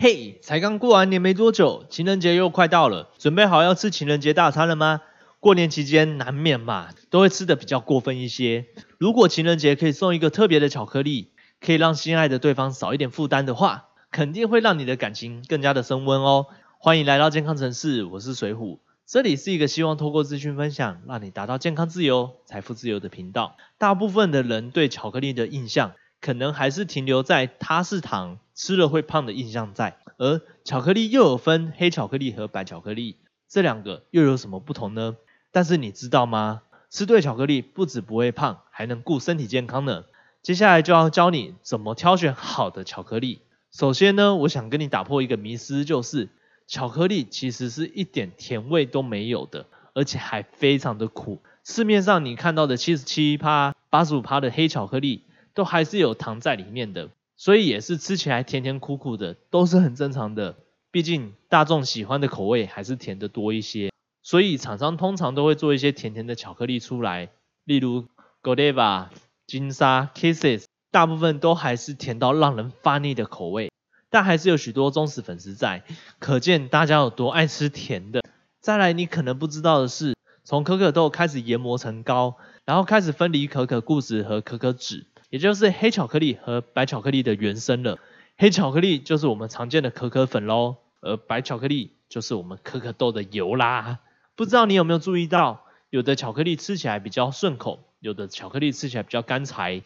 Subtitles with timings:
[0.00, 5.00] 嘿，才刚过完年没多久，情人节又快到了，准备好要吃情人节大餐了吗？
[5.40, 8.66] 过年期间难免嘛，都会吃的比较过分一些。
[8.98, 16.46] 如果情人节可以送一个特别的巧克力，可以让心爱的对方少一点负担的话，肯定会让你的感情更加的升温哦。
[16.78, 23.56] 欢迎来到健康城市，我是水虎，这里是一个希望透过资讯分享，让你达到健康自由、财富自由的频道。
[23.78, 25.94] 大部分的人对巧克力的印象，
[26.28, 28.38] 可能还是停留在它是糖。
[28.54, 33.16] 吃了会胖的印象在，而巧克力又有分黑巧克力和白巧克力，
[33.48, 35.16] 这两个又有什么不同呢？
[35.52, 36.60] 但是你知道吗？
[36.90, 40.04] 吃对巧克力不止不会胖，还能顾身体健康呢。
[40.42, 43.40] 接下来就要教你怎么挑选好的巧克力。
[43.70, 46.28] 首先呢，我想跟你打破一个迷思，就是
[46.66, 51.40] 巧克力其实是一点甜味都没有的，而且还非常的苦。
[51.64, 55.22] 市面上你看到的七十七趴、八十五趴的黑巧克力，
[55.58, 57.10] 都还是有糖在里面的。
[57.36, 60.54] 所以也是吃起来甜甜苦苦的，都是很正常的。
[60.92, 63.90] 毕竟大众喜欢的口味还是甜的多一些，
[64.22, 67.30] 所以厂商通常都会做一些甜甜的巧克力出来，
[67.64, 68.06] 例如
[68.40, 69.08] Godiva、
[69.48, 73.72] 金沙、Kisses，大部分都还是甜到让人发腻的口味。
[74.10, 75.82] 但还是有许多忠实粉丝在，
[76.20, 78.22] 可见大家有多爱吃甜的。
[78.60, 85.06] 再来，你可能不知道的是，从可可豆开始研磨成膏，然后开始分离可可固脂和可可脂。
[85.30, 87.98] 也就是黑巧克力和白巧克力的原生了。
[88.36, 94.00] 黑巧克力就是我们常见的可可粉喽，而白巧克力就是我们可可豆的油啦。
[94.36, 99.82] 不知道你有没有注意到，有的巧克力吃起来比较顺口，有的巧克力吃起来比较干柴，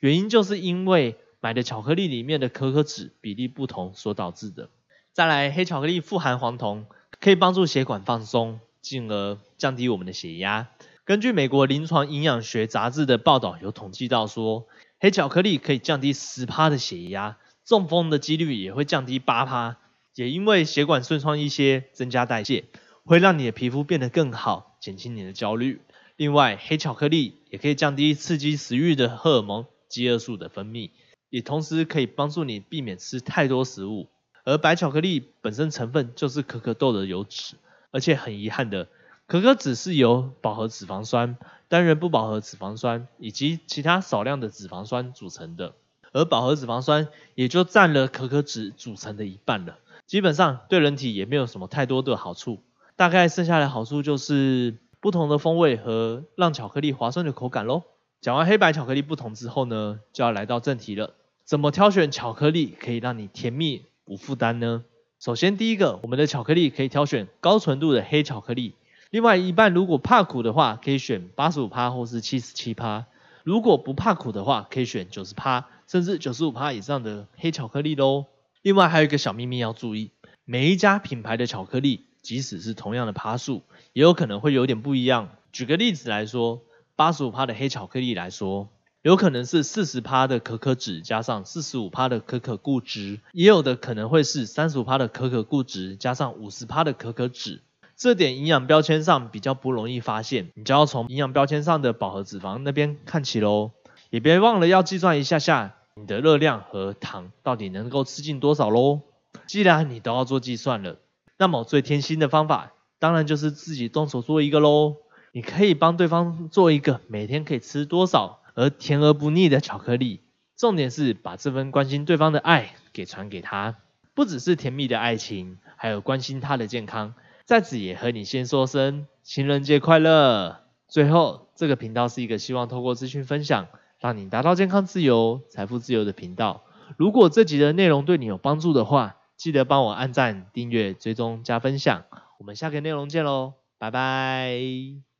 [0.00, 4.68] 原因就是因为买的巧克力里面的可可脂比例不同所导致的。
[5.12, 6.86] 再来，黑巧克力富含黄酮，
[7.20, 10.68] 可以帮助血管放松，进而降低我们的血压。
[11.06, 14.66] 根据美国临床营养学杂志的报道，有统计到说。
[14.98, 19.76] 黑巧克力可以降低十趴的血压，中风的几率也会降低八趴，
[20.14, 22.64] 也因为血管顺畅一些，增加代谢，
[23.04, 25.82] 会让你的皮肤变得更好，减轻你的焦虑。
[26.16, 30.88] 另外，黑巧克力也可以降低刺激食欲的荷尔蒙饥饿素的分泌，
[31.28, 34.08] 也同时可以帮助你避免吃太多食物。
[34.44, 37.56] 而白巧克力本身成分就是可可豆的油脂，
[37.90, 38.88] 而且很遗憾的。
[39.26, 45.72] 可可脂是由饱和脂肪酸、单元不饱和脂肪酸以及其他少量的脂肪酸组成的，
[46.12, 49.78] 而饱和脂肪酸也就占了可可脂组成的一半了。
[50.06, 52.60] 基本上对人体也没有什么太多的好处，
[52.96, 57.82] 大概剩下的好处就是不同的风味和让巧克力划算的口感喽。
[58.20, 61.14] 讲完黑白巧克力不同之后呢，就要来到正题了。
[61.44, 64.84] 怎么挑选巧克力可以让你甜蜜不负担呢？
[65.18, 68.74] 首先第一个，我们的巧克力可以挑选高纯度的黑巧克力。
[69.14, 73.04] 另外一半如果怕苦的话，可以选八十五趴或是七十七趴；
[73.44, 78.26] 如果不怕苦的话，可以选九十趴甚至九十五趴以上的黑巧克力喽。
[78.62, 80.10] 另外还有一个小秘密要注意，
[80.44, 85.28] 每一家品牌的巧克力，即使是同样的趴数，也有可能会有点不一样。
[85.52, 86.62] 举个例子来说，
[86.96, 88.68] 八十五趴的黑巧克力来说，
[89.02, 97.62] 有可能是四十趴的可可脂加上四十五趴的可可固脂，也有的可能会是三十五趴的可可固脂加上五十趴的可可脂。
[97.96, 103.70] 这点营养标签上比较不容易发现，你就要从营养标签上的饱和脂肪那边看起喽。
[104.10, 109.00] 也别忘了要计算一下下你的热量和糖到底能够吃进多少喽。
[109.46, 110.98] 既然你都要做计算了，
[111.36, 114.96] 那么最贴心的方法当然就是自己动手做一个喽。
[115.32, 120.20] 你可以帮对方做一个每天可以吃多少而甜而不腻的巧克力。
[120.56, 123.74] 重点是把这份关心对方的爱给传给他，
[124.14, 127.14] 不只是甜蜜的爱情，还有关心他的健康。
[127.44, 130.60] 在此也和你先说声情人节快乐。
[130.88, 133.68] 最后，这个频道是一个希望透过资讯分享，
[133.98, 136.62] 让你达到健康自由、财富自由的频道。
[136.96, 142.04] 如果这集的内容对你有帮助的话，记得帮我按赞、订阅、追踪、加分享。
[142.38, 145.13] 我们下个内容见喽，拜拜。